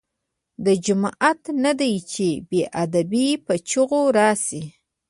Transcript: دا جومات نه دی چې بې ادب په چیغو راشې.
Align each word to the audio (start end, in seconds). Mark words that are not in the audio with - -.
دا 0.63 0.73
جومات 0.85 1.41
نه 1.63 1.71
دی 1.79 1.93
چې 2.11 2.27
بې 2.49 2.61
ادب 2.83 3.11
په 3.45 3.53
چیغو 3.69 4.01
راشې. 4.17 4.61